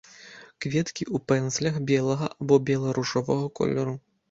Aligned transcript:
Кветкі 0.63 1.03
ў 1.15 1.25
пэндзлях, 1.31 1.77
белага 1.93 2.33
або 2.41 2.59
бела-ружовага 2.73 3.55
колеру. 3.63 3.99